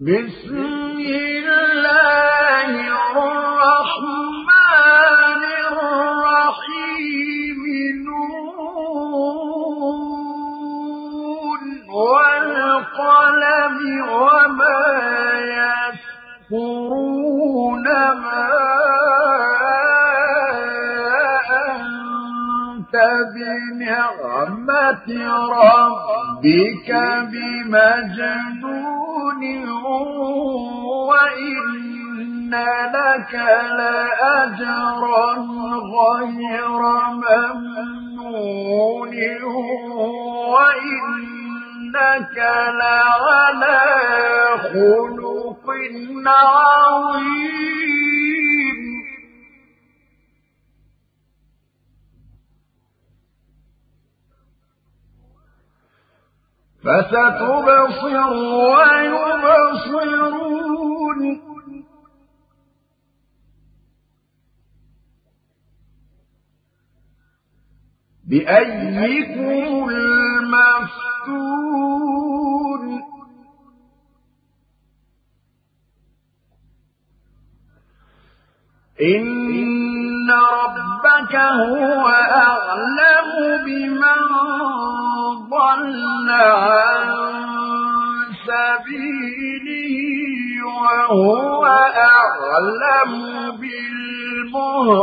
[0.00, 0.54] بسم
[1.50, 2.70] الله
[3.10, 4.22] الرحمن
[5.66, 7.62] الرحيم
[8.06, 8.42] نون
[11.90, 14.82] والقلم وما
[18.14, 18.48] ما
[21.66, 22.94] أنت
[23.34, 25.08] بنعمة
[25.50, 26.88] ربك
[27.32, 28.77] بمجنون
[31.08, 32.54] وإن
[32.94, 33.32] لك
[33.78, 35.30] لأجرا
[35.98, 36.80] غير
[37.12, 39.12] ممنون
[40.54, 42.36] وإنك
[42.80, 43.80] لعلى
[44.72, 45.66] خلق
[46.26, 47.77] عظيم.
[56.88, 58.32] فستبصر
[58.72, 60.08] ويبصرون.
[68.24, 70.78] بأيكم المفتون.
[79.00, 83.30] إن ربك هو أعلم
[83.64, 84.97] بمن
[85.50, 87.06] ضل عن
[88.46, 89.94] سبيله
[90.66, 93.12] وهو أعلم
[93.60, 94.98] بالمهتدين.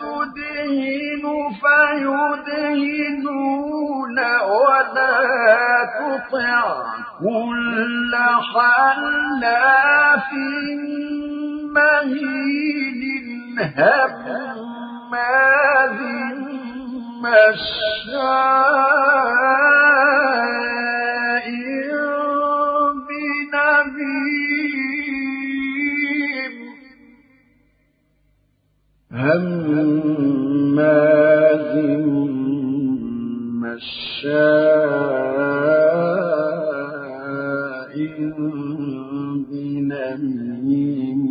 [0.00, 1.24] تدهن
[2.46, 3.38] فيدهنون
[4.42, 5.16] ولا
[5.96, 6.64] تطع
[7.20, 8.12] كل
[8.54, 10.30] حلاف
[11.74, 13.02] مهين
[15.16, 16.00] هماز
[17.22, 18.75] مشاء
[34.16, 34.56] مشاء
[39.50, 41.22] بنميم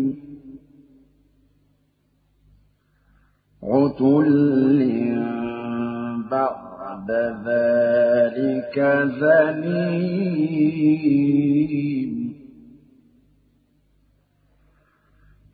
[3.63, 4.79] عتل
[6.31, 7.09] بعد
[7.45, 8.75] ذلك
[9.19, 10.47] زنيم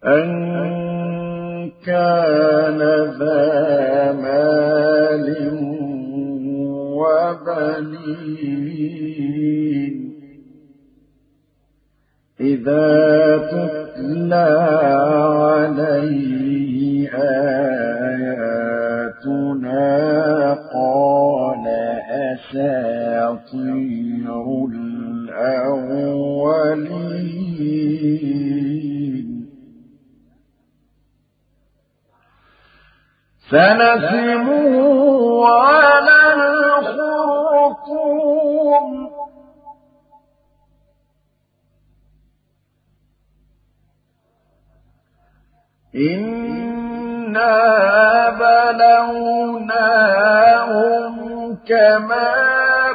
[0.05, 2.79] أن كان
[3.19, 5.27] ذا مال
[6.99, 8.03] وبنين.
[12.41, 14.51] إذا تتلى
[15.39, 18.23] عليه آياتنا
[20.73, 21.65] قال
[22.33, 23.92] أساطير.
[33.53, 36.19] سنسمه على
[36.79, 37.83] الخرطوم.
[45.95, 47.53] إنا
[48.83, 49.93] بلوناهم
[51.67, 52.33] كما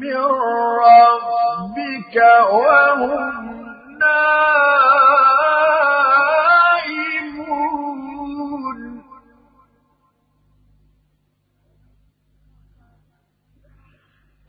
[0.00, 0.24] من
[0.84, 2.16] ربك
[2.52, 3.12] وهم
[3.98, 4.28] نائمون.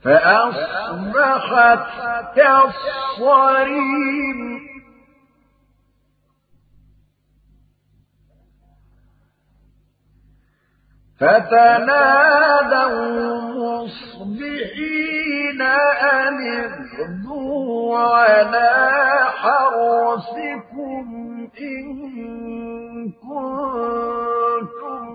[0.04, 1.84] فأصبحت
[2.36, 3.80] كالصريم.
[11.20, 13.02] فتنادوا
[13.84, 18.72] مصبحين أن اغدوا على
[19.42, 21.06] حرسكم
[21.60, 21.86] إن
[23.12, 25.06] كنتم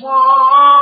[0.00, 0.75] صارمين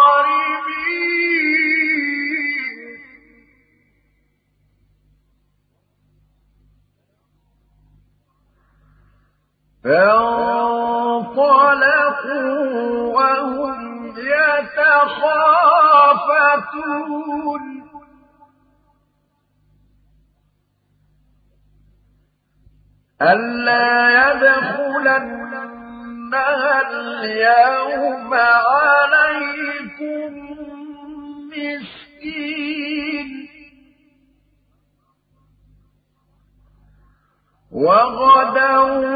[23.22, 25.60] ألا يدخلنها
[26.90, 30.32] اليوم عليكم
[31.48, 33.28] مسكين.
[37.70, 39.13] وغدوا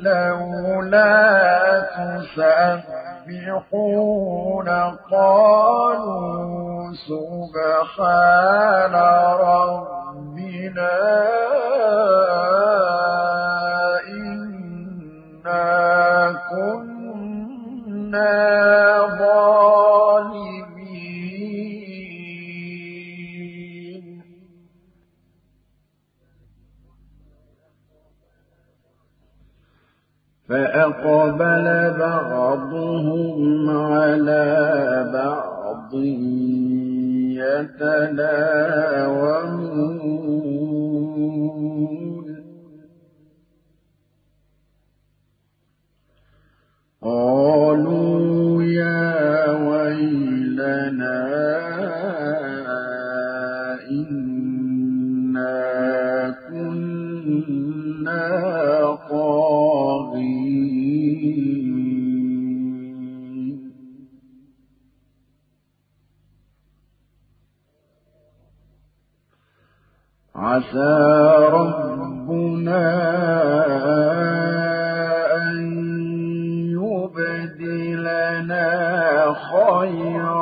[0.02, 1.18] لولا
[3.48, 4.68] تسبحون
[5.10, 8.94] قالوا سبحان
[9.40, 10.94] ربنا
[79.50, 80.37] 哎呀！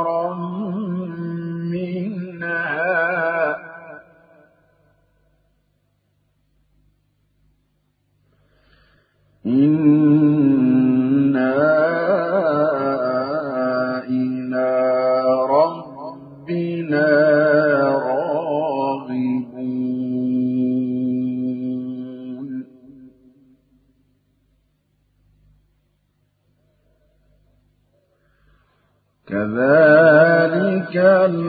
[29.29, 31.47] كذلك العذاب.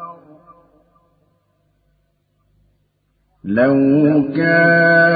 [3.44, 3.74] لو
[4.36, 5.09] كانوا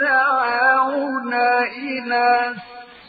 [0.00, 0.54] ويدعون
[1.64, 2.24] إلى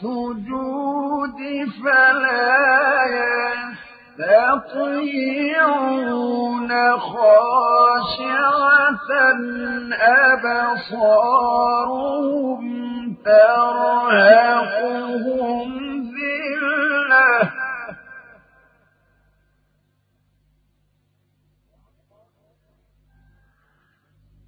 [0.02, 1.40] السجود
[1.84, 2.52] فلا
[3.08, 3.71] يستطيعون
[5.52, 8.52] يستطيعون خاشعة
[11.12, 12.62] أبصارهم
[13.24, 14.52] ترهقهم
[16.14, 17.50] ذلة.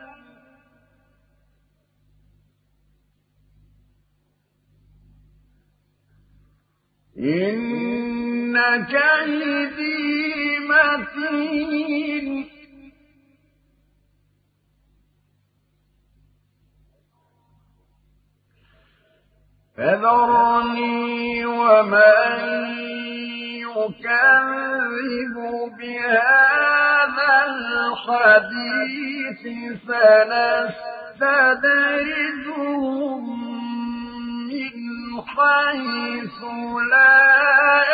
[7.20, 12.28] إن كيدي متين
[19.78, 22.66] فذرني ومن
[23.60, 25.36] يكذب
[25.80, 29.42] بهذا الحديث
[29.88, 31.26] سنستدرجهم
[34.48, 34.76] من
[35.28, 36.40] حيث
[36.92, 37.20] لا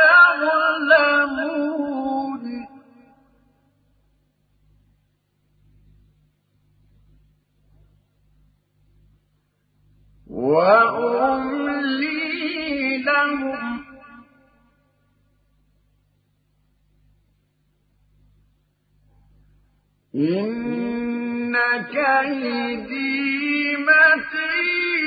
[0.04, 1.71] يعلمون.
[10.42, 12.22] وأملي
[12.98, 13.82] لهم.
[20.16, 25.02] إن كيدي متين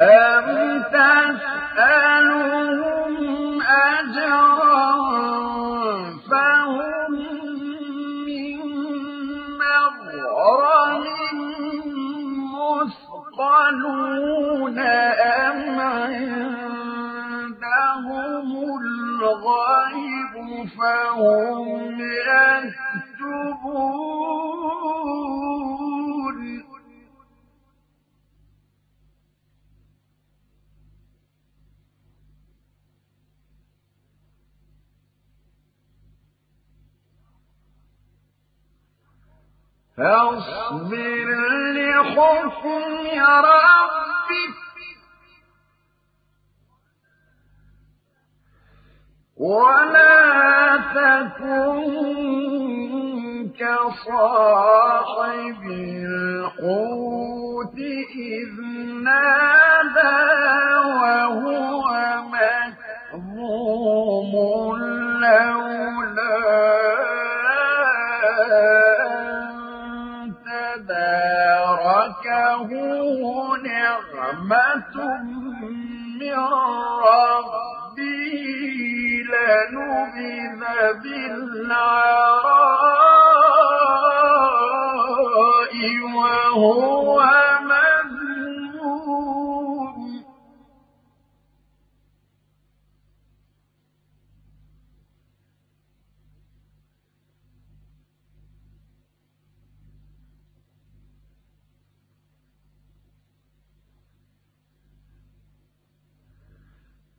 [0.00, 1.98] أم تسألهم
[3.68, 4.92] أجرا
[6.30, 7.12] فهم
[8.26, 8.58] من
[9.60, 11.04] مغرم
[13.38, 15.80] مثقلون أم
[17.40, 18.48] عندهم
[18.80, 20.34] الغيب
[20.78, 21.66] فهم
[39.98, 41.28] فاصبر
[41.74, 44.58] لحكم ربك.
[49.36, 51.78] ولا تكن
[53.58, 54.98] كصاحب
[81.68, 82.08] بالعراء
[86.16, 87.20] وهو
[87.70, 89.18] مذموم